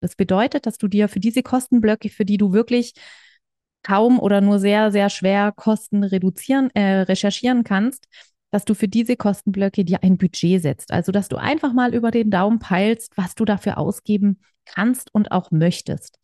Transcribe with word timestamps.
Das 0.00 0.16
bedeutet, 0.16 0.66
dass 0.66 0.78
du 0.78 0.88
dir 0.88 1.08
für 1.08 1.20
diese 1.20 1.42
Kostenblöcke, 1.42 2.08
für 2.08 2.24
die 2.24 2.36
du 2.36 2.52
wirklich 2.52 2.94
kaum 3.82 4.18
oder 4.18 4.40
nur 4.40 4.58
sehr, 4.58 4.90
sehr 4.90 5.10
schwer 5.10 5.52
Kosten 5.52 6.04
reduzieren, 6.04 6.70
äh, 6.74 7.00
recherchieren 7.02 7.64
kannst, 7.64 8.06
dass 8.50 8.64
du 8.64 8.74
für 8.74 8.88
diese 8.88 9.16
Kostenblöcke 9.16 9.84
dir 9.84 10.02
ein 10.02 10.18
Budget 10.18 10.62
setzt. 10.62 10.92
Also, 10.92 11.12
dass 11.12 11.28
du 11.28 11.36
einfach 11.36 11.72
mal 11.72 11.94
über 11.94 12.10
den 12.10 12.30
Daumen 12.30 12.58
peilst, 12.58 13.16
was 13.16 13.34
du 13.34 13.44
dafür 13.44 13.78
ausgeben 13.78 14.40
kannst 14.64 15.14
und 15.14 15.32
auch 15.32 15.50
möchtest. 15.50 16.18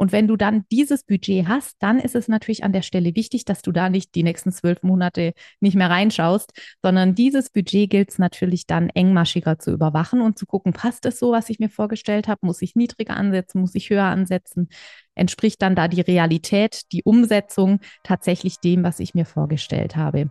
Und 0.00 0.12
wenn 0.12 0.26
du 0.26 0.38
dann 0.38 0.64
dieses 0.72 1.04
Budget 1.04 1.46
hast, 1.46 1.76
dann 1.78 1.98
ist 1.98 2.14
es 2.14 2.26
natürlich 2.26 2.64
an 2.64 2.72
der 2.72 2.80
Stelle 2.80 3.14
wichtig, 3.14 3.44
dass 3.44 3.60
du 3.60 3.70
da 3.70 3.90
nicht 3.90 4.14
die 4.14 4.22
nächsten 4.22 4.50
zwölf 4.50 4.82
Monate 4.82 5.34
nicht 5.60 5.76
mehr 5.76 5.90
reinschaust, 5.90 6.54
sondern 6.82 7.14
dieses 7.14 7.50
Budget 7.50 7.90
gilt 7.90 8.08
es 8.08 8.18
natürlich 8.18 8.66
dann 8.66 8.88
engmaschiger 8.88 9.58
zu 9.58 9.72
überwachen 9.72 10.22
und 10.22 10.38
zu 10.38 10.46
gucken, 10.46 10.72
passt 10.72 11.04
es 11.04 11.18
so, 11.18 11.32
was 11.32 11.50
ich 11.50 11.58
mir 11.58 11.68
vorgestellt 11.68 12.28
habe? 12.28 12.46
Muss 12.46 12.62
ich 12.62 12.76
niedriger 12.76 13.14
ansetzen? 13.14 13.60
Muss 13.60 13.74
ich 13.74 13.90
höher 13.90 14.04
ansetzen? 14.04 14.70
Entspricht 15.14 15.60
dann 15.60 15.76
da 15.76 15.86
die 15.86 16.00
Realität, 16.00 16.90
die 16.92 17.02
Umsetzung 17.04 17.80
tatsächlich 18.02 18.58
dem, 18.58 18.82
was 18.82 19.00
ich 19.00 19.12
mir 19.12 19.26
vorgestellt 19.26 19.96
habe? 19.96 20.30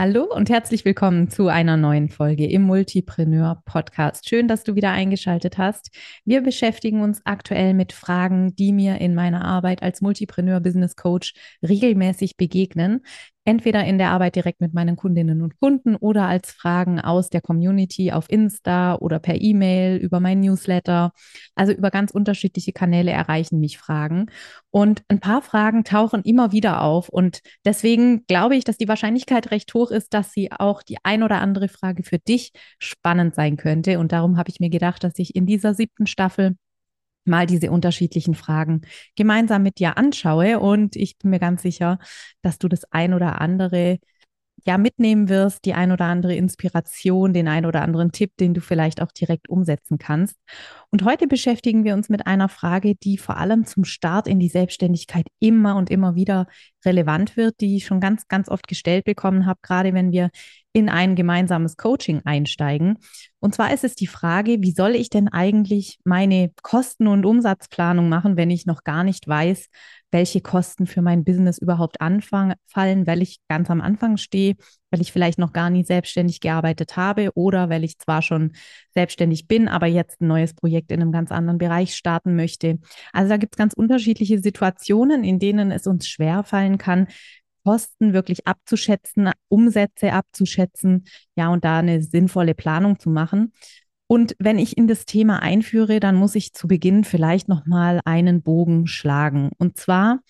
Hallo 0.00 0.24
und 0.24 0.48
herzlich 0.48 0.86
willkommen 0.86 1.28
zu 1.28 1.48
einer 1.48 1.76
neuen 1.76 2.08
Folge 2.08 2.46
im 2.46 2.62
Multipreneur 2.62 3.62
Podcast. 3.66 4.26
Schön, 4.26 4.48
dass 4.48 4.64
du 4.64 4.74
wieder 4.74 4.92
eingeschaltet 4.92 5.58
hast. 5.58 5.90
Wir 6.24 6.40
beschäftigen 6.40 7.02
uns 7.02 7.20
aktuell 7.26 7.74
mit 7.74 7.92
Fragen, 7.92 8.56
die 8.56 8.72
mir 8.72 8.98
in 8.98 9.14
meiner 9.14 9.44
Arbeit 9.44 9.82
als 9.82 10.00
Multipreneur 10.00 10.60
Business 10.60 10.96
Coach 10.96 11.34
regelmäßig 11.62 12.38
begegnen 12.38 13.02
entweder 13.50 13.84
in 13.84 13.98
der 13.98 14.10
Arbeit 14.10 14.36
direkt 14.36 14.60
mit 14.60 14.74
meinen 14.74 14.94
Kundinnen 14.94 15.42
und 15.42 15.58
Kunden 15.58 15.96
oder 15.96 16.28
als 16.28 16.52
Fragen 16.52 17.00
aus 17.00 17.30
der 17.30 17.40
Community 17.40 18.12
auf 18.12 18.30
Insta 18.30 18.94
oder 18.94 19.18
per 19.18 19.40
E-Mail, 19.40 19.96
über 19.96 20.20
mein 20.20 20.38
Newsletter. 20.38 21.10
Also 21.56 21.72
über 21.72 21.90
ganz 21.90 22.12
unterschiedliche 22.12 22.72
Kanäle 22.72 23.10
erreichen 23.10 23.58
mich 23.58 23.76
Fragen. 23.76 24.26
Und 24.70 25.02
ein 25.08 25.18
paar 25.18 25.42
Fragen 25.42 25.82
tauchen 25.82 26.22
immer 26.22 26.52
wieder 26.52 26.82
auf. 26.82 27.08
Und 27.08 27.40
deswegen 27.64 28.24
glaube 28.26 28.54
ich, 28.54 28.62
dass 28.62 28.76
die 28.76 28.86
Wahrscheinlichkeit 28.86 29.50
recht 29.50 29.74
hoch 29.74 29.90
ist, 29.90 30.14
dass 30.14 30.30
sie 30.30 30.52
auch 30.52 30.84
die 30.84 30.98
ein 31.02 31.24
oder 31.24 31.40
andere 31.40 31.66
Frage 31.66 32.04
für 32.04 32.20
dich 32.20 32.52
spannend 32.78 33.34
sein 33.34 33.56
könnte. 33.56 33.98
Und 33.98 34.12
darum 34.12 34.36
habe 34.36 34.50
ich 34.50 34.60
mir 34.60 34.70
gedacht, 34.70 35.02
dass 35.02 35.18
ich 35.18 35.34
in 35.34 35.46
dieser 35.46 35.74
siebten 35.74 36.06
Staffel 36.06 36.54
mal 37.24 37.46
diese 37.46 37.70
unterschiedlichen 37.70 38.34
Fragen 38.34 38.82
gemeinsam 39.16 39.62
mit 39.62 39.78
dir 39.78 39.96
anschaue. 39.98 40.60
Und 40.60 40.96
ich 40.96 41.18
bin 41.18 41.30
mir 41.30 41.40
ganz 41.40 41.62
sicher, 41.62 41.98
dass 42.42 42.58
du 42.58 42.68
das 42.68 42.84
ein 42.90 43.14
oder 43.14 43.40
andere 43.40 43.98
ja 44.66 44.78
mitnehmen 44.78 45.28
wirst, 45.28 45.64
die 45.64 45.74
ein 45.74 45.92
oder 45.92 46.06
andere 46.06 46.34
Inspiration, 46.34 47.32
den 47.32 47.48
ein 47.48 47.66
oder 47.66 47.82
anderen 47.82 48.12
Tipp, 48.12 48.36
den 48.38 48.54
du 48.54 48.60
vielleicht 48.60 49.00
auch 49.00 49.12
direkt 49.12 49.48
umsetzen 49.48 49.98
kannst. 49.98 50.36
Und 50.90 51.04
heute 51.04 51.26
beschäftigen 51.26 51.84
wir 51.84 51.94
uns 51.94 52.08
mit 52.08 52.26
einer 52.26 52.48
Frage, 52.48 52.94
die 52.94 53.16
vor 53.18 53.36
allem 53.36 53.64
zum 53.64 53.84
Start 53.84 54.26
in 54.28 54.38
die 54.38 54.48
Selbstständigkeit 54.48 55.26
immer 55.38 55.76
und 55.76 55.90
immer 55.90 56.14
wieder 56.14 56.46
relevant 56.84 57.36
wird, 57.36 57.60
die 57.60 57.76
ich 57.76 57.86
schon 57.86 58.00
ganz, 58.00 58.28
ganz 58.28 58.48
oft 58.48 58.66
gestellt 58.68 59.04
bekommen 59.04 59.46
habe, 59.46 59.60
gerade 59.62 59.94
wenn 59.94 60.12
wir 60.12 60.30
in 60.72 60.88
ein 60.88 61.16
gemeinsames 61.16 61.76
Coaching 61.76 62.22
einsteigen. 62.24 62.98
Und 63.40 63.54
zwar 63.54 63.72
ist 63.72 63.84
es 63.84 63.94
die 63.94 64.06
Frage, 64.06 64.58
wie 64.60 64.72
soll 64.72 64.94
ich 64.94 65.10
denn 65.10 65.28
eigentlich 65.28 65.98
meine 66.04 66.52
Kosten- 66.62 67.08
und 67.08 67.26
Umsatzplanung 67.26 68.08
machen, 68.08 68.36
wenn 68.36 68.50
ich 68.50 68.66
noch 68.66 68.84
gar 68.84 69.02
nicht 69.02 69.26
weiß, 69.26 69.68
welche 70.12 70.40
Kosten 70.40 70.86
für 70.86 71.02
mein 71.02 71.24
Business 71.24 71.58
überhaupt 71.58 72.00
anfangen, 72.00 72.54
fallen, 72.66 73.06
weil 73.06 73.22
ich 73.22 73.40
ganz 73.48 73.70
am 73.70 73.80
Anfang 73.80 74.16
stehe, 74.16 74.56
weil 74.90 75.00
ich 75.00 75.12
vielleicht 75.12 75.38
noch 75.38 75.52
gar 75.52 75.70
nie 75.70 75.84
selbstständig 75.84 76.40
gearbeitet 76.40 76.96
habe 76.96 77.30
oder 77.34 77.68
weil 77.70 77.84
ich 77.84 77.98
zwar 77.98 78.22
schon 78.22 78.52
selbstständig 78.94 79.46
bin, 79.46 79.68
aber 79.68 79.86
jetzt 79.86 80.20
ein 80.20 80.26
neues 80.26 80.54
Projekt 80.54 80.90
in 80.92 81.00
einem 81.00 81.12
ganz 81.12 81.32
anderen 81.32 81.58
Bereich 81.58 81.94
starten 81.94 82.36
möchte. 82.36 82.78
Also 83.12 83.28
da 83.28 83.36
gibt 83.36 83.54
es 83.54 83.58
ganz 83.58 83.74
unterschiedliche 83.74 84.38
Situationen, 84.40 85.24
in 85.24 85.38
denen 85.38 85.70
es 85.70 85.86
uns 85.86 86.08
schwer 86.08 86.42
fallen 86.44 86.78
kann, 86.78 87.06
Kosten 87.64 88.12
wirklich 88.14 88.46
abzuschätzen, 88.46 89.30
Umsätze 89.48 90.12
abzuschätzen, 90.12 91.04
ja, 91.36 91.50
und 91.50 91.64
da 91.64 91.78
eine 91.78 92.02
sinnvolle 92.02 92.54
Planung 92.54 92.98
zu 92.98 93.10
machen. 93.10 93.52
Und 94.06 94.34
wenn 94.38 94.58
ich 94.58 94.76
in 94.76 94.88
das 94.88 95.04
Thema 95.04 95.40
einführe, 95.40 96.00
dann 96.00 96.16
muss 96.16 96.34
ich 96.34 96.52
zu 96.52 96.66
Beginn 96.66 97.04
vielleicht 97.04 97.48
nochmal 97.48 98.00
einen 98.04 98.42
Bogen 98.42 98.86
schlagen. 98.86 99.50
Und 99.58 99.76
zwar, 99.76 100.20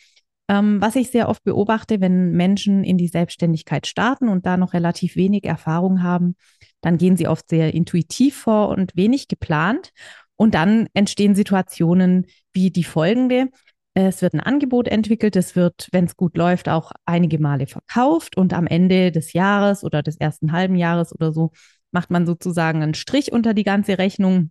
ähm, 0.51 0.81
was 0.81 0.97
ich 0.97 1.13
sehr 1.13 1.29
oft 1.29 1.45
beobachte, 1.45 2.01
wenn 2.01 2.33
Menschen 2.33 2.83
in 2.83 2.99
die 2.99 3.07
Selbstständigkeit 3.07 3.87
starten 3.87 4.29
und 4.29 4.47
da 4.47 4.57
noch 4.57 4.73
relativ 4.73 5.15
wenig 5.15 5.45
Erfahrung 5.45 6.03
haben, 6.03 6.35
dann 6.81 6.99
gehen 6.99 7.17
sie 7.17 7.29
oft 7.29 7.49
sehr 7.49 7.73
intuitiv 7.73 8.37
vor 8.37 8.69
und 8.71 8.97
wenig 8.97 9.29
geplant. 9.29 9.91
Und 10.35 10.55
dann 10.55 10.89
entstehen 10.93 11.37
Situationen 11.37 12.27
wie 12.53 12.73
die 12.73 12.83
folgende. 12.83 13.51
Es 13.95 14.23
wird 14.23 14.35
ein 14.35 14.41
Angebot 14.41 14.89
entwickelt, 14.89 15.37
es 15.37 15.55
wird, 15.55 15.89
wenn 15.93 16.07
es 16.07 16.17
gut 16.17 16.37
läuft, 16.37 16.69
auch 16.69 16.91
einige 17.05 17.39
Male 17.39 17.69
verkauft 17.69 18.37
und 18.37 18.53
am 18.53 18.67
Ende 18.67 19.13
des 19.13 19.33
Jahres 19.35 19.85
oder 19.85 20.03
des 20.03 20.17
ersten 20.17 20.51
halben 20.51 20.75
Jahres 20.75 21.15
oder 21.15 21.33
so 21.33 21.53
macht 21.93 22.11
man 22.11 22.27
sozusagen 22.27 22.83
einen 22.83 22.95
Strich 22.95 23.31
unter 23.31 23.55
die 23.55 23.65
ganze 23.65 23.99
Rechnung 23.99 24.51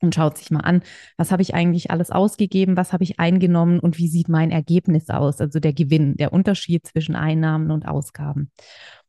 und 0.00 0.14
schaut 0.14 0.38
sich 0.38 0.50
mal 0.50 0.60
an, 0.60 0.82
was 1.16 1.32
habe 1.32 1.42
ich 1.42 1.54
eigentlich 1.54 1.90
alles 1.90 2.10
ausgegeben, 2.10 2.76
was 2.76 2.92
habe 2.92 3.04
ich 3.04 3.18
eingenommen 3.18 3.80
und 3.80 3.98
wie 3.98 4.08
sieht 4.08 4.28
mein 4.28 4.50
Ergebnis 4.50 5.08
aus, 5.08 5.40
also 5.40 5.58
der 5.58 5.72
Gewinn, 5.72 6.16
der 6.16 6.32
Unterschied 6.32 6.86
zwischen 6.86 7.16
Einnahmen 7.16 7.70
und 7.70 7.86
Ausgaben. 7.86 8.50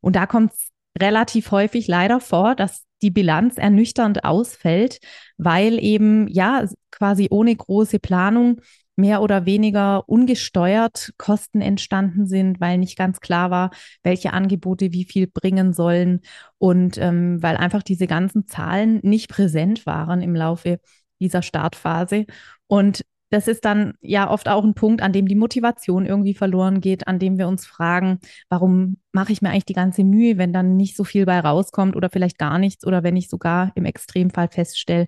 Und 0.00 0.16
da 0.16 0.26
kommt 0.26 0.52
es 0.52 0.70
relativ 1.00 1.50
häufig 1.50 1.86
leider 1.88 2.20
vor, 2.20 2.54
dass 2.54 2.84
die 3.02 3.10
Bilanz 3.10 3.58
ernüchternd 3.58 4.24
ausfällt, 4.24 4.98
weil 5.36 5.82
eben 5.82 6.26
ja 6.28 6.66
quasi 6.90 7.28
ohne 7.30 7.54
große 7.54 7.98
Planung 7.98 8.60
mehr 8.98 9.22
oder 9.22 9.46
weniger 9.46 10.08
ungesteuert 10.08 11.12
Kosten 11.18 11.60
entstanden 11.60 12.26
sind, 12.26 12.60
weil 12.60 12.78
nicht 12.78 12.98
ganz 12.98 13.20
klar 13.20 13.50
war, 13.50 13.70
welche 14.02 14.32
Angebote 14.32 14.92
wie 14.92 15.04
viel 15.04 15.28
bringen 15.28 15.72
sollen 15.72 16.20
und 16.58 16.98
ähm, 16.98 17.40
weil 17.42 17.56
einfach 17.56 17.82
diese 17.84 18.08
ganzen 18.08 18.46
Zahlen 18.48 18.98
nicht 19.02 19.30
präsent 19.30 19.86
waren 19.86 20.20
im 20.20 20.34
Laufe 20.34 20.80
dieser 21.20 21.42
Startphase. 21.42 22.26
Und 22.66 23.04
das 23.30 23.46
ist 23.46 23.64
dann 23.64 23.94
ja 24.00 24.30
oft 24.30 24.48
auch 24.48 24.64
ein 24.64 24.74
Punkt, 24.74 25.02
an 25.02 25.12
dem 25.12 25.28
die 25.28 25.34
Motivation 25.34 26.06
irgendwie 26.06 26.34
verloren 26.34 26.80
geht, 26.80 27.06
an 27.06 27.18
dem 27.18 27.38
wir 27.38 27.46
uns 27.46 27.66
fragen, 27.66 28.18
warum 28.48 28.98
mache 29.12 29.32
ich 29.32 29.42
mir 29.42 29.50
eigentlich 29.50 29.66
die 29.66 29.74
ganze 29.74 30.02
Mühe, 30.02 30.38
wenn 30.38 30.52
dann 30.52 30.76
nicht 30.76 30.96
so 30.96 31.04
viel 31.04 31.26
bei 31.26 31.38
rauskommt 31.38 31.94
oder 31.94 32.08
vielleicht 32.10 32.38
gar 32.38 32.58
nichts 32.58 32.86
oder 32.86 33.02
wenn 33.02 33.16
ich 33.16 33.28
sogar 33.28 33.70
im 33.74 33.84
Extremfall 33.84 34.48
feststelle, 34.48 35.06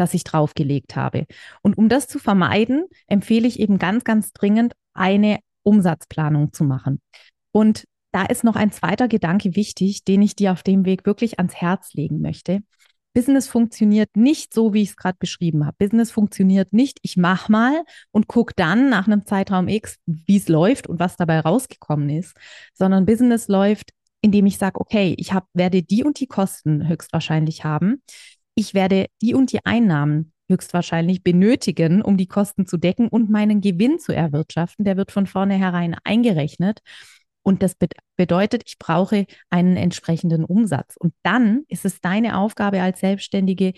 das 0.00 0.14
ich 0.14 0.24
draufgelegt 0.24 0.96
habe. 0.96 1.26
Und 1.62 1.76
um 1.78 1.88
das 1.88 2.08
zu 2.08 2.18
vermeiden, 2.18 2.84
empfehle 3.06 3.46
ich 3.46 3.60
eben 3.60 3.78
ganz, 3.78 4.04
ganz 4.04 4.32
dringend, 4.32 4.72
eine 4.94 5.38
Umsatzplanung 5.62 6.52
zu 6.52 6.64
machen. 6.64 7.00
Und 7.52 7.84
da 8.12 8.24
ist 8.24 8.42
noch 8.42 8.56
ein 8.56 8.72
zweiter 8.72 9.06
Gedanke 9.06 9.54
wichtig, 9.54 10.04
den 10.04 10.22
ich 10.22 10.34
dir 10.34 10.52
auf 10.52 10.62
dem 10.62 10.84
Weg 10.84 11.06
wirklich 11.06 11.38
ans 11.38 11.54
Herz 11.54 11.92
legen 11.94 12.20
möchte. 12.20 12.60
Business 13.12 13.48
funktioniert 13.48 14.16
nicht 14.16 14.54
so, 14.54 14.72
wie 14.72 14.82
ich 14.82 14.90
es 14.90 14.96
gerade 14.96 15.16
beschrieben 15.18 15.66
habe. 15.66 15.76
Business 15.78 16.10
funktioniert 16.10 16.72
nicht, 16.72 16.98
ich 17.02 17.16
mache 17.16 17.50
mal 17.50 17.84
und 18.12 18.28
gucke 18.28 18.54
dann 18.56 18.88
nach 18.88 19.06
einem 19.06 19.26
Zeitraum 19.26 19.68
X, 19.68 19.98
wie 20.06 20.36
es 20.36 20.48
läuft 20.48 20.86
und 20.86 21.00
was 21.00 21.16
dabei 21.16 21.40
rausgekommen 21.40 22.08
ist, 22.08 22.36
sondern 22.72 23.06
Business 23.06 23.48
läuft, 23.48 23.90
indem 24.20 24.46
ich 24.46 24.58
sage, 24.58 24.80
okay, 24.80 25.14
ich 25.18 25.32
hab, 25.32 25.46
werde 25.54 25.82
die 25.82 26.04
und 26.04 26.20
die 26.20 26.28
Kosten 26.28 26.88
höchstwahrscheinlich 26.88 27.64
haben 27.64 28.00
ich 28.54 28.74
werde 28.74 29.06
die 29.22 29.34
und 29.34 29.52
die 29.52 29.64
Einnahmen 29.64 30.32
höchstwahrscheinlich 30.48 31.22
benötigen, 31.22 32.02
um 32.02 32.16
die 32.16 32.26
Kosten 32.26 32.66
zu 32.66 32.76
decken 32.76 33.08
und 33.08 33.30
meinen 33.30 33.60
Gewinn 33.60 33.98
zu 33.98 34.12
erwirtschaften. 34.12 34.84
Der 34.84 34.96
wird 34.96 35.12
von 35.12 35.26
vornherein 35.26 35.96
eingerechnet. 36.04 36.80
Und 37.42 37.62
das 37.62 37.74
bedeutet, 38.16 38.64
ich 38.66 38.78
brauche 38.78 39.24
einen 39.48 39.76
entsprechenden 39.76 40.44
Umsatz. 40.44 40.96
Und 40.98 41.14
dann 41.22 41.62
ist 41.68 41.86
es 41.86 42.00
deine 42.00 42.36
Aufgabe 42.36 42.82
als 42.82 43.00
Selbstständige, 43.00 43.72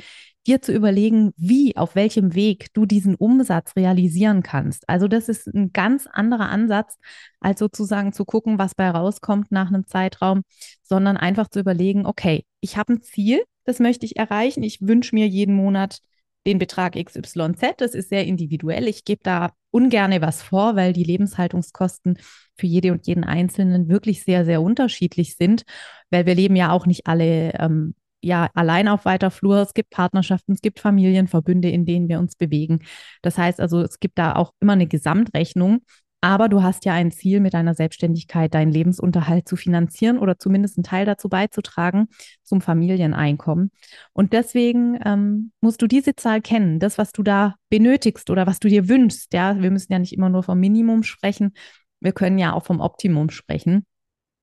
dir 0.49 0.61
zu 0.61 0.73
überlegen, 0.73 1.33
wie, 1.37 1.77
auf 1.77 1.95
welchem 1.95 2.35
Weg 2.35 2.73
du 2.75 2.87
diesen 2.87 3.15
Umsatz 3.15 3.77
realisieren 3.77 4.43
kannst. 4.43 4.89
Also 4.89 5.07
das 5.07 5.29
ist 5.29 5.47
ein 5.47 5.73
ganz 5.73 6.09
anderer 6.09 6.49
Ansatz, 6.49 6.97
als 7.39 7.61
sozusagen 7.61 8.13
zu 8.13 8.25
gucken, 8.25 8.59
was 8.59 8.75
bei 8.75 8.91
rauskommt 8.91 9.53
nach 9.53 9.69
einem 9.69 9.87
Zeitraum, 9.87 10.43
sondern 10.83 11.17
einfach 11.17 11.47
zu 11.47 11.61
überlegen, 11.61 12.05
okay, 12.07 12.45
ich 12.61 12.77
habe 12.77 12.95
ein 12.95 13.03
Ziel, 13.03 13.45
das 13.65 13.79
möchte 13.79 14.07
ich 14.07 14.17
erreichen. 14.17 14.63
Ich 14.63 14.81
wünsche 14.81 15.15
mir 15.15 15.27
jeden 15.27 15.55
Monat 15.55 16.01
den 16.47 16.59
Betrag 16.59 16.95
XYZ. 16.97 17.77
Das 17.79 17.95
ist 17.95 18.09
sehr 18.09 18.27
individuell. 18.27 18.89
Ich 18.89 19.05
gebe 19.05 19.21
da 19.23 19.53
ungerne 19.71 20.21
was 20.21 20.43
vor, 20.43 20.77
weil 20.77 20.93
die 20.93 21.05
Lebenshaltungskosten 21.05 22.19
für 22.57 22.67
jede 22.67 22.93
und 22.93 23.07
jeden 23.07 23.25
Einzelnen 23.25 23.89
wirklich 23.89 24.25
sehr, 24.25 24.45
sehr 24.45 24.61
unterschiedlich 24.61 25.37
sind, 25.37 25.63
weil 26.11 26.27
wir 26.27 26.35
leben 26.35 26.57
ja 26.57 26.73
auch 26.73 26.87
nicht 26.87 27.07
alle 27.07 27.53
ähm, 27.59 27.95
ja 28.23 28.51
allein 28.55 28.89
auf 28.89 29.05
weiter 29.05 29.31
Flur. 29.31 29.59
Es 29.59 29.75
gibt 29.75 29.91
Partnerschaften, 29.91 30.53
es 30.53 30.63
gibt 30.63 30.81
Familienverbünde, 30.81 31.69
in 31.69 31.85
denen 31.85 32.09
wir 32.09 32.19
uns 32.19 32.37
bewegen. 32.37 32.81
Das 33.23 33.39
heißt 33.39 33.61
also, 33.61 33.81
es 33.81 33.99
gibt 33.99 34.19
da 34.19 34.35
auch 34.35 34.53
immer 34.61 34.75
eine 34.75 34.87
Gesamtrechnung. 34.87 35.83
Aber 36.25 36.49
du 36.49 36.63
hast 36.63 36.85
ja 36.85 36.93
ein 36.95 37.11
Ziel 37.11 37.41
mit 37.41 37.53
deiner 37.53 37.75
Selbstständigkeit, 37.75 38.55
deinen 38.55 38.71
Lebensunterhalt 38.71 39.49
zu 39.49 39.57
finanzieren 39.57 40.19
oder 40.19 40.39
zumindest 40.39 40.79
einen 40.79 40.85
Teil 40.85 41.05
dazu 41.05 41.29
beizutragen 41.29 42.07
zum 42.45 42.61
Familieneinkommen. 42.61 43.73
Und 44.13 44.33
deswegen 44.33 45.01
ähm, 45.05 45.51
musst 45.61 45.83
du 45.83 45.89
diese 45.89 46.15
Zahl 46.15 46.41
kennen, 46.41 46.79
das, 46.79 46.97
was 46.97 47.11
du 47.11 47.25
da 47.25 47.57
benötigst 47.71 48.31
oder 48.31 48.47
was 48.47 48.61
du 48.61 48.69
dir 48.69 48.89
wünschst. 48.89 49.35
Ja, 49.35 49.61
wir 49.61 49.73
müssen 49.73 49.93
ja 49.93 49.99
nicht 49.99 50.13
immer 50.13 50.29
nur 50.29 50.45
vom 50.45 50.61
Minimum 50.61 51.03
sprechen. 51.03 51.55
Wir 51.99 52.13
können 52.13 52.39
ja 52.39 52.53
auch 52.53 52.65
vom 52.65 52.81
Optimum 52.81 53.31
sprechen. 53.31 53.85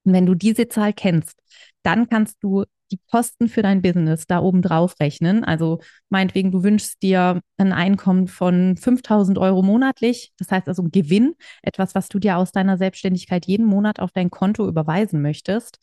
Und 0.03 0.11
wenn 0.11 0.25
du 0.25 0.35
diese 0.35 0.67
Zahl 0.67 0.91
kennst, 0.91 1.39
dann 1.83 2.09
kannst 2.09 2.43
du 2.43 2.65
die 2.91 2.99
Kosten 3.09 3.47
für 3.47 3.61
dein 3.61 3.81
Business 3.81 4.27
da 4.27 4.39
oben 4.39 4.61
drauf 4.61 4.95
rechnen. 4.99 5.43
Also 5.43 5.79
meinetwegen, 6.09 6.51
du 6.51 6.63
wünschst 6.63 7.01
dir 7.01 7.41
ein 7.57 7.73
Einkommen 7.73 8.27
von 8.27 8.77
5000 8.77 9.37
Euro 9.37 9.61
monatlich. 9.61 10.31
Das 10.37 10.51
heißt 10.51 10.67
also 10.67 10.83
Gewinn, 10.91 11.35
etwas, 11.61 11.95
was 11.95 12.09
du 12.09 12.19
dir 12.19 12.37
aus 12.37 12.51
deiner 12.51 12.77
Selbstständigkeit 12.77 13.45
jeden 13.45 13.65
Monat 13.65 13.99
auf 13.99 14.11
dein 14.11 14.29
Konto 14.31 14.67
überweisen 14.67 15.21
möchtest. 15.21 15.79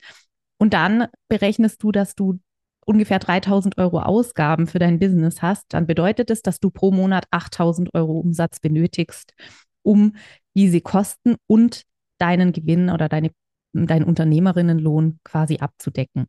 Und 0.59 0.75
dann 0.75 1.07
berechnest 1.29 1.83
du, 1.83 1.93
dass 1.93 2.15
du 2.15 2.39
ungefähr 2.87 3.19
3000 3.19 3.79
Euro 3.79 4.01
Ausgaben 4.01 4.67
für 4.67 4.79
dein 4.79 4.99
Business 4.99 5.43
hast. 5.43 5.67
Dann 5.69 5.87
bedeutet 5.87 6.31
es, 6.31 6.41
dass 6.41 6.61
du 6.61 6.71
pro 6.71 6.93
Monat 6.93 7.27
8000 7.31 7.93
Euro 7.95 8.19
Umsatz 8.21 8.61
benötigst, 8.61 9.35
um 9.83 10.15
diese 10.55 10.81
Kosten 10.81 11.37
und 11.47 11.83
deinen 12.19 12.53
Gewinn 12.53 12.89
oder 12.89 13.09
deine, 13.09 13.33
deinen 13.73 14.05
Unternehmerinnenlohn 14.05 15.19
quasi 15.25 15.59
abzudecken. 15.59 16.27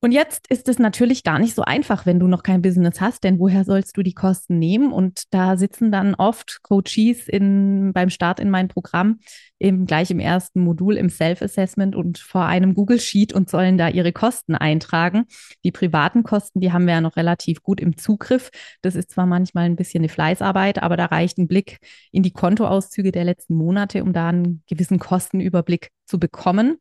Und 0.00 0.12
jetzt 0.12 0.46
ist 0.48 0.68
es 0.68 0.78
natürlich 0.78 1.24
gar 1.24 1.40
nicht 1.40 1.56
so 1.56 1.62
einfach, 1.62 2.06
wenn 2.06 2.20
du 2.20 2.28
noch 2.28 2.44
kein 2.44 2.62
Business 2.62 3.00
hast, 3.00 3.24
denn 3.24 3.40
woher 3.40 3.64
sollst 3.64 3.96
du 3.96 4.04
die 4.04 4.14
Kosten 4.14 4.58
nehmen? 4.60 4.92
Und 4.92 5.24
da 5.30 5.56
sitzen 5.56 5.90
dann 5.90 6.14
oft 6.14 6.60
Coaches 6.62 7.26
in, 7.26 7.92
beim 7.92 8.08
Start 8.08 8.38
in 8.38 8.48
mein 8.48 8.68
Programm 8.68 9.18
eben 9.58 9.86
gleich 9.86 10.12
im 10.12 10.20
ersten 10.20 10.60
Modul 10.60 10.96
im 10.96 11.10
Self-Assessment 11.10 11.96
und 11.96 12.18
vor 12.18 12.44
einem 12.44 12.74
Google 12.74 13.00
Sheet 13.00 13.32
und 13.32 13.50
sollen 13.50 13.76
da 13.76 13.88
ihre 13.88 14.12
Kosten 14.12 14.54
eintragen. 14.54 15.24
Die 15.64 15.72
privaten 15.72 16.22
Kosten, 16.22 16.60
die 16.60 16.72
haben 16.72 16.86
wir 16.86 16.94
ja 16.94 17.00
noch 17.00 17.16
relativ 17.16 17.62
gut 17.62 17.80
im 17.80 17.96
Zugriff. 17.96 18.50
Das 18.82 18.94
ist 18.94 19.10
zwar 19.10 19.26
manchmal 19.26 19.64
ein 19.64 19.74
bisschen 19.74 20.02
eine 20.02 20.08
Fleißarbeit, 20.08 20.80
aber 20.80 20.96
da 20.96 21.06
reicht 21.06 21.38
ein 21.38 21.48
Blick 21.48 21.78
in 22.12 22.22
die 22.22 22.30
Kontoauszüge 22.32 23.10
der 23.10 23.24
letzten 23.24 23.56
Monate, 23.56 24.04
um 24.04 24.12
da 24.12 24.28
einen 24.28 24.62
gewissen 24.68 25.00
Kostenüberblick 25.00 25.90
zu 26.06 26.20
bekommen. 26.20 26.78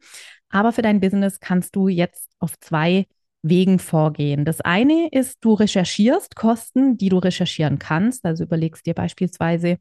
Aber 0.50 0.72
für 0.72 0.82
dein 0.82 1.00
Business 1.00 1.40
kannst 1.40 1.76
du 1.76 1.88
jetzt 1.88 2.30
auf 2.40 2.60
zwei 2.60 3.08
Wegen 3.44 3.80
vorgehen. 3.80 4.46
Das 4.46 4.62
eine 4.62 5.10
ist, 5.12 5.38
du 5.42 5.54
recherchierst 5.54 6.36
Kosten, 6.36 6.98
die 6.98 7.10
du 7.10 7.18
recherchieren 7.18 7.80
kannst. 7.80 8.26
Also 8.26 8.44
überlegst 8.44 8.86
dir 8.86 8.94
beispielsweise, 8.94 9.78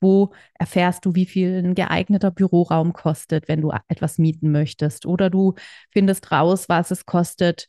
wo 0.00 0.32
erfährst 0.54 1.04
du, 1.04 1.14
wie 1.14 1.26
viel 1.26 1.58
ein 1.58 1.74
geeigneter 1.74 2.30
Büroraum 2.30 2.92
kostet, 2.92 3.48
wenn 3.48 3.60
du 3.60 3.72
etwas 3.88 4.18
mieten 4.18 4.52
möchtest. 4.52 5.06
Oder 5.06 5.30
du 5.30 5.54
findest 5.90 6.30
raus, 6.30 6.68
was 6.68 6.90
es 6.90 7.06
kostet, 7.06 7.68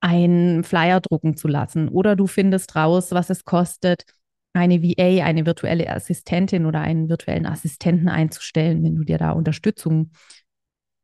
einen 0.00 0.64
Flyer 0.64 1.00
drucken 1.00 1.36
zu 1.36 1.48
lassen. 1.48 1.88
Oder 1.88 2.14
du 2.14 2.26
findest 2.26 2.76
raus, 2.76 3.10
was 3.10 3.30
es 3.30 3.44
kostet, 3.44 4.04
eine 4.52 4.82
VA, 4.82 5.24
eine 5.24 5.46
virtuelle 5.46 5.88
Assistentin 5.90 6.66
oder 6.66 6.80
einen 6.80 7.08
virtuellen 7.08 7.46
Assistenten 7.46 8.08
einzustellen, 8.08 8.84
wenn 8.84 8.94
du 8.94 9.02
dir 9.02 9.18
da 9.18 9.30
Unterstützung 9.32 10.12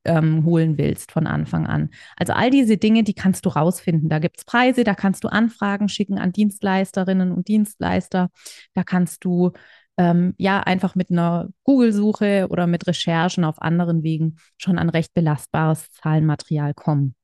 ähm, 0.04 0.44
holen 0.44 0.78
willst 0.78 1.12
von 1.12 1.26
Anfang 1.26 1.66
an. 1.66 1.90
Also 2.16 2.32
all 2.32 2.50
diese 2.50 2.76
Dinge, 2.76 3.04
die 3.04 3.14
kannst 3.14 3.44
du 3.46 3.50
rausfinden. 3.50 4.08
Da 4.08 4.18
gibt 4.18 4.38
es 4.38 4.44
Preise, 4.44 4.84
da 4.84 4.94
kannst 4.94 5.24
du 5.24 5.28
Anfragen 5.28 5.88
schicken 5.88 6.18
an 6.18 6.32
Dienstleisterinnen 6.32 7.32
und 7.32 7.48
Dienstleister. 7.48 8.30
Da 8.74 8.82
kannst 8.82 9.24
du 9.24 9.52
ähm, 9.98 10.34
ja 10.38 10.60
einfach 10.60 10.94
mit 10.94 11.10
einer 11.10 11.48
Google-Suche 11.64 12.48
oder 12.50 12.66
mit 12.66 12.86
Recherchen 12.86 13.44
auf 13.44 13.60
anderen 13.60 14.02
Wegen 14.02 14.36
schon 14.56 14.78
an 14.78 14.88
recht 14.88 15.12
belastbares 15.14 15.90
Zahlenmaterial 15.92 16.74
kommen. 16.74 17.14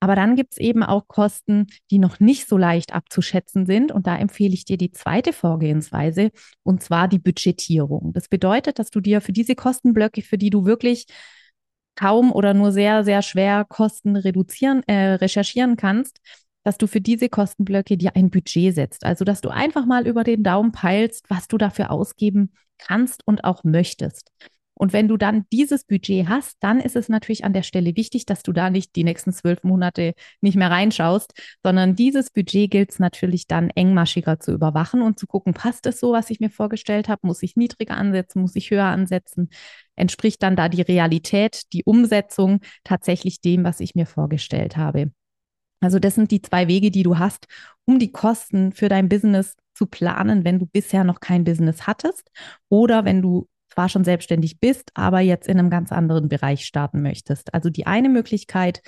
Aber 0.00 0.16
dann 0.16 0.36
gibt 0.36 0.52
es 0.52 0.58
eben 0.58 0.82
auch 0.82 1.08
Kosten, 1.08 1.66
die 1.90 1.98
noch 1.98 2.20
nicht 2.20 2.46
so 2.46 2.58
leicht 2.58 2.92
abzuschätzen 2.92 3.64
sind. 3.64 3.90
Und 3.90 4.06
da 4.06 4.18
empfehle 4.18 4.52
ich 4.52 4.66
dir 4.66 4.76
die 4.76 4.90
zweite 4.90 5.32
Vorgehensweise, 5.32 6.30
und 6.62 6.82
zwar 6.82 7.08
die 7.08 7.18
Budgetierung. 7.18 8.12
Das 8.12 8.28
bedeutet, 8.28 8.78
dass 8.78 8.90
du 8.90 9.00
dir 9.00 9.22
für 9.22 9.32
diese 9.32 9.54
Kostenblöcke, 9.54 10.20
für 10.20 10.36
die 10.36 10.50
du 10.50 10.66
wirklich 10.66 11.06
kaum 11.94 12.32
oder 12.32 12.54
nur 12.54 12.72
sehr, 12.72 13.04
sehr 13.04 13.22
schwer 13.22 13.64
Kosten 13.68 14.16
reduzieren, 14.16 14.82
äh, 14.86 15.14
recherchieren 15.14 15.76
kannst, 15.76 16.20
dass 16.64 16.78
du 16.78 16.86
für 16.86 17.00
diese 17.00 17.28
Kostenblöcke 17.28 17.96
dir 17.96 18.16
ein 18.16 18.30
Budget 18.30 18.74
setzt. 18.74 19.04
Also, 19.04 19.24
dass 19.24 19.40
du 19.40 19.50
einfach 19.50 19.86
mal 19.86 20.06
über 20.06 20.24
den 20.24 20.42
Daumen 20.42 20.72
peilst, 20.72 21.28
was 21.28 21.46
du 21.48 21.58
dafür 21.58 21.90
ausgeben 21.90 22.52
kannst 22.78 23.26
und 23.26 23.44
auch 23.44 23.64
möchtest. 23.64 24.30
Und 24.76 24.92
wenn 24.92 25.06
du 25.06 25.16
dann 25.16 25.46
dieses 25.52 25.84
Budget 25.84 26.28
hast, 26.28 26.56
dann 26.60 26.80
ist 26.80 26.96
es 26.96 27.08
natürlich 27.08 27.44
an 27.44 27.52
der 27.52 27.62
Stelle 27.62 27.96
wichtig, 27.96 28.26
dass 28.26 28.42
du 28.42 28.52
da 28.52 28.70
nicht 28.70 28.96
die 28.96 29.04
nächsten 29.04 29.32
zwölf 29.32 29.62
Monate 29.62 30.14
nicht 30.40 30.56
mehr 30.56 30.70
reinschaust, 30.70 31.32
sondern 31.62 31.94
dieses 31.94 32.30
Budget 32.30 32.70
gilt 32.70 32.90
es 32.90 32.98
natürlich 32.98 33.46
dann 33.46 33.70
engmaschiger 33.70 34.40
zu 34.40 34.52
überwachen 34.52 35.00
und 35.00 35.18
zu 35.18 35.28
gucken, 35.28 35.54
passt 35.54 35.86
es 35.86 36.00
so, 36.00 36.12
was 36.12 36.28
ich 36.30 36.40
mir 36.40 36.50
vorgestellt 36.50 37.08
habe? 37.08 37.26
Muss 37.26 37.42
ich 37.44 37.54
niedriger 37.54 37.96
ansetzen? 37.96 38.42
Muss 38.42 38.56
ich 38.56 38.70
höher 38.70 38.86
ansetzen? 38.86 39.48
Entspricht 39.96 40.42
dann 40.42 40.56
da 40.56 40.68
die 40.68 40.82
Realität, 40.82 41.72
die 41.72 41.84
Umsetzung 41.84 42.60
tatsächlich 42.84 43.40
dem, 43.40 43.64
was 43.64 43.80
ich 43.80 43.94
mir 43.94 44.06
vorgestellt 44.06 44.76
habe? 44.76 45.10
Also 45.80 45.98
das 45.98 46.14
sind 46.14 46.30
die 46.30 46.42
zwei 46.42 46.66
Wege, 46.68 46.90
die 46.90 47.02
du 47.02 47.18
hast, 47.18 47.46
um 47.84 47.98
die 47.98 48.10
Kosten 48.10 48.72
für 48.72 48.88
dein 48.88 49.08
Business 49.08 49.56
zu 49.74 49.86
planen, 49.86 50.44
wenn 50.44 50.58
du 50.58 50.66
bisher 50.66 51.04
noch 51.04 51.20
kein 51.20 51.44
Business 51.44 51.86
hattest 51.86 52.30
oder 52.68 53.04
wenn 53.04 53.20
du 53.20 53.48
zwar 53.68 53.88
schon 53.88 54.04
selbstständig 54.04 54.60
bist, 54.60 54.90
aber 54.94 55.20
jetzt 55.20 55.48
in 55.48 55.58
einem 55.58 55.70
ganz 55.70 55.92
anderen 55.92 56.28
Bereich 56.28 56.64
starten 56.64 57.02
möchtest. 57.02 57.52
Also 57.52 57.70
die 57.70 57.86
eine 57.86 58.08
Möglichkeit, 58.08 58.80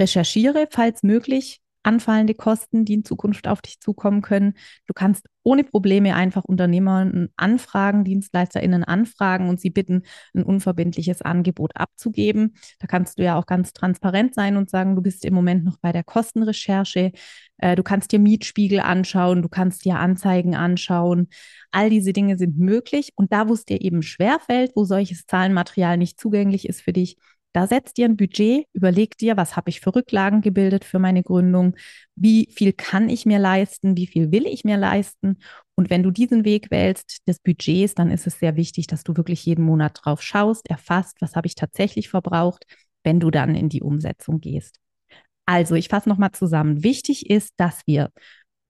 recherchiere, 0.00 0.68
falls 0.70 1.02
möglich, 1.02 1.60
anfallende 1.82 2.34
Kosten, 2.34 2.84
die 2.84 2.94
in 2.94 3.04
Zukunft 3.04 3.48
auf 3.48 3.62
dich 3.62 3.80
zukommen 3.80 4.22
können. 4.22 4.54
Du 4.86 4.94
kannst 4.94 5.26
ohne 5.42 5.64
Probleme 5.64 6.14
einfach 6.14 6.44
Unternehmer 6.44 7.10
anfragen, 7.36 8.04
DienstleisterInnen 8.04 8.84
anfragen 8.84 9.48
und 9.48 9.60
sie 9.60 9.70
bitten, 9.70 10.02
ein 10.34 10.42
unverbindliches 10.42 11.22
Angebot 11.22 11.72
abzugeben. 11.74 12.56
Da 12.78 12.86
kannst 12.86 13.18
du 13.18 13.22
ja 13.22 13.36
auch 13.36 13.46
ganz 13.46 13.72
transparent 13.72 14.34
sein 14.34 14.56
und 14.56 14.68
sagen, 14.68 14.94
du 14.94 15.02
bist 15.02 15.24
im 15.24 15.34
Moment 15.34 15.64
noch 15.64 15.78
bei 15.78 15.92
der 15.92 16.04
Kostenrecherche. 16.04 17.12
Äh, 17.58 17.76
du 17.76 17.82
kannst 17.82 18.12
dir 18.12 18.18
Mietspiegel 18.18 18.80
anschauen, 18.80 19.40
du 19.42 19.48
kannst 19.48 19.84
dir 19.84 19.98
Anzeigen 19.98 20.54
anschauen. 20.54 21.28
All 21.70 21.88
diese 21.88 22.12
Dinge 22.12 22.36
sind 22.36 22.58
möglich. 22.58 23.12
Und 23.16 23.32
da, 23.32 23.48
wo 23.48 23.54
es 23.54 23.64
dir 23.64 23.80
eben 23.80 24.02
schwerfällt, 24.02 24.72
wo 24.74 24.84
solches 24.84 25.26
Zahlenmaterial 25.26 25.96
nicht 25.96 26.20
zugänglich 26.20 26.68
ist 26.68 26.82
für 26.82 26.92
dich, 26.92 27.16
da 27.52 27.66
setzt 27.66 27.96
dir 27.96 28.04
ein 28.06 28.16
Budget, 28.16 28.66
überleg 28.72 29.16
dir, 29.16 29.36
was 29.36 29.56
habe 29.56 29.70
ich 29.70 29.80
für 29.80 29.94
Rücklagen 29.94 30.42
gebildet 30.42 30.84
für 30.84 30.98
meine 30.98 31.22
Gründung, 31.22 31.74
wie 32.14 32.48
viel 32.52 32.72
kann 32.72 33.08
ich 33.08 33.26
mir 33.26 33.38
leisten, 33.38 33.96
wie 33.96 34.06
viel 34.06 34.30
will 34.30 34.46
ich 34.46 34.64
mir 34.64 34.76
leisten. 34.76 35.38
Und 35.74 35.90
wenn 35.90 36.02
du 36.02 36.10
diesen 36.10 36.44
Weg 36.44 36.70
wählst 36.70 37.26
des 37.26 37.38
Budgets, 37.38 37.94
dann 37.94 38.10
ist 38.10 38.26
es 38.26 38.38
sehr 38.38 38.56
wichtig, 38.56 38.86
dass 38.86 39.02
du 39.04 39.16
wirklich 39.16 39.44
jeden 39.46 39.64
Monat 39.64 39.98
drauf 40.02 40.22
schaust, 40.22 40.68
erfasst, 40.68 41.16
was 41.20 41.36
habe 41.36 41.46
ich 41.46 41.54
tatsächlich 41.54 42.08
verbraucht, 42.08 42.64
wenn 43.02 43.20
du 43.20 43.30
dann 43.30 43.54
in 43.54 43.68
die 43.68 43.82
Umsetzung 43.82 44.40
gehst. 44.40 44.78
Also, 45.46 45.74
ich 45.74 45.88
fasse 45.88 46.08
nochmal 46.10 46.32
zusammen. 46.32 46.82
Wichtig 46.82 47.30
ist, 47.30 47.54
dass 47.56 47.86
wir 47.86 48.10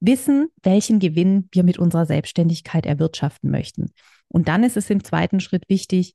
wissen, 0.01 0.49
welchen 0.63 1.01
Gewinn 1.01 1.49
wir 1.51 1.65
mit 1.65 1.79
unserer 1.79 2.07
Selbstständigkeit 2.07 2.87
erwirtschaften 2.87 3.51
möchten. 3.51 3.91
Und 4.29 4.47
dann 4.49 4.63
ist 4.63 4.77
es 4.77 4.89
im 4.91 5.03
zweiten 5.03 5.41
Schritt 5.41 5.69
wichtig, 5.69 6.15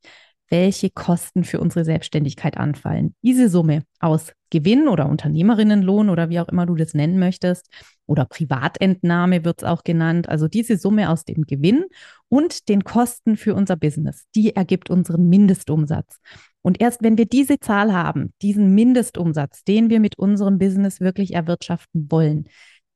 welche 0.50 0.90
Kosten 0.90 1.44
für 1.44 1.60
unsere 1.60 1.84
Selbstständigkeit 1.84 2.56
anfallen. 2.56 3.14
Diese 3.22 3.48
Summe 3.48 3.82
aus 3.98 4.32
Gewinn 4.50 4.88
oder 4.88 5.08
Unternehmerinnenlohn 5.08 6.10
oder 6.10 6.28
wie 6.28 6.38
auch 6.38 6.48
immer 6.48 6.66
du 6.66 6.76
das 6.76 6.94
nennen 6.94 7.18
möchtest 7.18 7.68
oder 8.06 8.24
Privatentnahme 8.24 9.44
wird 9.44 9.62
es 9.62 9.68
auch 9.68 9.82
genannt. 9.82 10.28
Also 10.28 10.46
diese 10.46 10.76
Summe 10.76 11.10
aus 11.10 11.24
dem 11.24 11.42
Gewinn 11.42 11.86
und 12.28 12.68
den 12.68 12.84
Kosten 12.84 13.36
für 13.36 13.54
unser 13.54 13.76
Business, 13.76 14.26
die 14.34 14.54
ergibt 14.54 14.90
unseren 14.90 15.28
Mindestumsatz. 15.28 16.20
Und 16.62 16.80
erst 16.80 17.02
wenn 17.02 17.18
wir 17.18 17.26
diese 17.26 17.58
Zahl 17.58 17.92
haben, 17.92 18.32
diesen 18.40 18.74
Mindestumsatz, 18.74 19.64
den 19.64 19.90
wir 19.90 20.00
mit 20.00 20.18
unserem 20.18 20.58
Business 20.58 21.00
wirklich 21.00 21.34
erwirtschaften 21.34 22.06
wollen, 22.10 22.44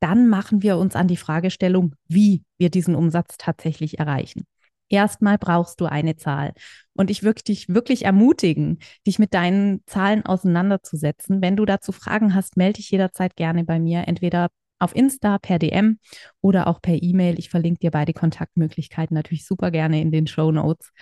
dann 0.01 0.29
machen 0.29 0.63
wir 0.63 0.77
uns 0.79 0.95
an 0.95 1.09
die 1.09 1.17
Fragestellung, 1.17 1.95
wie 2.07 2.45
wir 2.57 2.71
diesen 2.71 2.95
Umsatz 2.95 3.37
tatsächlich 3.37 3.99
erreichen. 3.99 4.45
Erstmal 4.89 5.39
brauchst 5.39 5.81
du 5.81 5.87
eine 5.87 6.17
Zahl. 6.17 6.53
Und 6.95 7.11
ich 7.11 7.23
würde 7.23 7.43
dich 7.43 7.69
wirklich 7.69 8.05
ermutigen, 8.05 8.79
dich 9.07 9.19
mit 9.19 9.35
deinen 9.35 9.83
Zahlen 9.87 10.25
auseinanderzusetzen. 10.25 11.43
Wenn 11.43 11.57
du 11.57 11.65
dazu 11.65 11.93
Fragen 11.93 12.35
hast, 12.35 12.57
melde 12.57 12.79
dich 12.79 12.91
jederzeit 12.91 13.37
gerne 13.37 13.65
bei 13.65 13.79
mir, 13.79 14.09
entweder 14.09 14.49
auf 14.79 14.95
Insta, 14.95 15.39
per 15.39 15.59
DM 15.59 15.99
oder 16.41 16.67
auch 16.67 16.81
per 16.81 17.03
E-Mail. 17.03 17.39
Ich 17.39 17.51
verlinke 17.51 17.81
dir 17.81 17.91
beide 17.91 18.13
Kontaktmöglichkeiten 18.13 19.15
natürlich 19.15 19.47
super 19.47 19.71
gerne 19.71 20.01
in 20.01 20.13
den 20.13 20.27
Show 20.27 20.53
Notes. 20.53 20.93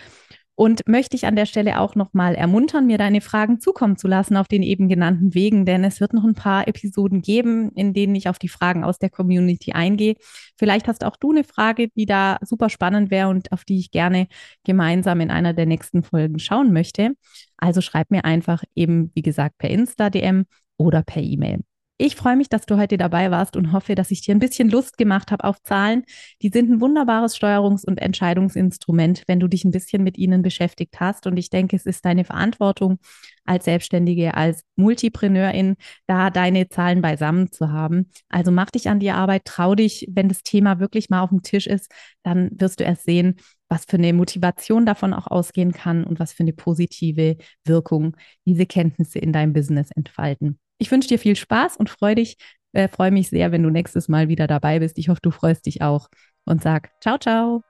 Und 0.59 0.89
möchte 0.89 1.17
ich 1.17 1.27
an 1.27 1.37
der 1.37 1.45
Stelle 1.45 1.79
auch 1.81 1.97
nochmal 1.97 2.35
ermuntern, 2.35 2.87
mir 2.87 2.97
deine 2.97 3.21
Fragen 3.21 3.61
zukommen 3.61 3.99
zu 3.99 4.09
lassen 4.09 4.39
auf 4.39 4.49
den 4.49 4.63
eben 4.63 4.89
genannten 4.89 5.35
Wegen, 5.35 5.67
denn 5.67 5.85
es 5.85 6.01
wird 6.01 6.15
noch 6.15 6.25
ein 6.25 6.35
paar 6.35 6.67
Episoden 6.67 7.21
geben, 7.21 7.71
in 7.73 7.93
denen 7.93 8.15
ich 8.15 8.31
auf 8.31 8.39
die 8.39 8.49
Fragen 8.49 8.83
aus 8.83 8.99
der 8.99 9.11
Community 9.11 9.73
eingehe. 9.73 10.17
Vielleicht 10.57 10.89
hast 10.89 11.05
auch 11.05 11.17
du 11.17 11.31
eine 11.31 11.45
Frage, 11.45 11.89
die 11.95 12.07
da 12.07 12.39
super 12.41 12.71
spannend 12.71 13.11
wäre 13.11 13.29
und 13.29 13.53
auf 13.53 13.67
die 13.67 13.79
ich 13.79 13.91
gerne 13.91 14.29
gemeinsam 14.65 15.21
in 15.21 15.31
einer 15.31 15.53
der 15.53 15.67
nächsten 15.67 16.03
Folgen 16.03 16.39
schauen 16.39 16.73
möchte. 16.73 17.13
Also 17.59 17.83
schreib 17.83 18.11
mir 18.11 18.25
einfach 18.25 18.65
eben, 18.75 19.11
wie 19.15 19.23
gesagt, 19.23 19.59
per 19.59 19.69
Insta-DM 19.69 20.47
oder 20.79 21.03
per 21.03 21.23
E-Mail. 21.23 21.61
Ich 21.99 22.15
freue 22.15 22.37
mich, 22.37 22.51
dass 22.51 22.67
du 22.67 22.77
heute 22.77 22.99
dabei 22.99 23.31
warst 23.31 23.57
und 23.57 23.73
hoffe, 23.73 23.95
dass 23.95 24.11
ich 24.11 24.21
dir 24.21 24.35
ein 24.35 24.39
bisschen 24.39 24.69
Lust 24.69 24.99
gemacht 24.99 25.31
habe 25.31 25.45
auf 25.45 25.63
Zahlen. 25.63 26.05
Die 26.43 26.51
sind 26.51 26.71
ein 26.71 26.81
wunderbares 26.83 27.35
Steuerungs- 27.35 27.87
und 27.87 27.97
Entscheidungsinstrument, 28.03 29.23
wenn 29.27 29.41
du 29.41 29.49
dich 29.49 29.65
ein 29.65 29.71
bisschen 29.71 30.05
mit 30.05 30.19
ihnen 30.19 30.43
beschäftigt 30.43 31.01
hast. 31.01 31.27
Und 31.27 31.39
ich 31.39 31.49
denke, 31.49 31.75
es 31.75 31.87
ist 31.87 32.05
deine 32.05 32.25
Verantwortung 32.25 32.99
als 33.47 33.65
Selbstständige, 33.65 34.35
als 34.35 34.63
Multipreneurin, 34.77 35.77
da 36.07 36.29
deine 36.29 36.69
Zahlen 36.69 37.01
beisammen 37.01 37.51
zu 37.51 37.73
haben. 37.73 38.11
Also 38.29 38.51
mach 38.51 38.71
dich 38.71 38.91
an 38.91 39.01
die 39.01 39.11
Arbeit, 39.11 39.47
trau 39.47 39.75
dich, 39.75 40.07
wenn 40.13 40.29
das 40.29 40.43
Thema 40.43 40.81
wirklich 40.81 41.09
mal 41.09 41.23
auf 41.23 41.31
dem 41.31 41.43
Tisch 41.43 41.67
ist, 41.67 41.91
dann 42.23 42.51
wirst 42.61 42.79
du 42.81 42.85
erst 42.85 43.05
sehen, 43.05 43.37
was 43.71 43.87
für 43.87 43.97
eine 43.97 44.13
Motivation 44.13 44.85
davon 44.85 45.15
auch 45.15 45.29
ausgehen 45.29 45.73
kann 45.73 46.05
und 46.05 46.21
was 46.21 46.35
für 46.35 46.43
eine 46.43 46.53
positive 46.53 47.39
Wirkung 47.65 48.19
diese 48.45 48.67
Kenntnisse 48.67 49.19
in 49.19 49.33
deinem 49.33 49.55
Business 49.55 49.91
entfalten. 49.93 50.59
Ich 50.79 50.91
wünsche 50.91 51.09
dir 51.09 51.19
viel 51.19 51.37
Spaß 51.37 51.77
und 51.77 51.91
freue 51.91 52.17
dich, 52.17 52.37
äh, 52.73 52.89
freue 52.89 53.11
mich 53.11 53.29
sehr, 53.29 53.53
wenn 53.53 53.63
du 53.63 53.71
nächstes 53.71 54.09
Mal 54.09 54.29
wieder 54.29 54.47
dabei 54.47 54.79
bist. 54.79 54.99
Ich 54.99 55.09
hoffe, 55.09 55.21
du 55.23 55.31
freust 55.31 55.67
dich 55.67 55.83
auch 55.83 56.09
und 56.45 56.63
sag 56.63 56.91
ciao, 57.01 57.19
ciao. 57.19 57.63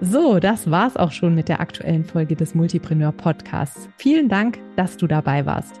So, 0.00 0.38
das 0.38 0.70
war's 0.70 0.96
auch 0.96 1.10
schon 1.10 1.34
mit 1.34 1.48
der 1.48 1.60
aktuellen 1.60 2.04
Folge 2.04 2.36
des 2.36 2.54
Multipreneur 2.54 3.12
Podcasts. 3.12 3.88
Vielen 3.96 4.28
Dank, 4.28 4.58
dass 4.76 4.98
du 4.98 5.06
dabei 5.06 5.46
warst. 5.46 5.80